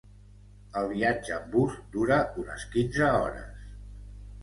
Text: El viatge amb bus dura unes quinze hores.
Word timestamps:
El 0.81 0.89
viatge 0.93 1.35
amb 1.37 1.53
bus 1.57 1.77
dura 1.99 2.19
unes 2.45 2.69
quinze 2.75 3.15
hores. 3.23 3.65